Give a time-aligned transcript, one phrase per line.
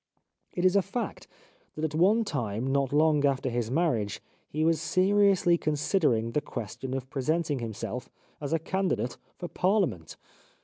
[0.55, 1.27] It is a fact
[1.75, 6.95] that at one time not long after his marriage he was seriously considering the question
[6.95, 8.09] of presenting himself
[8.41, 10.15] as a candidate for Parhament.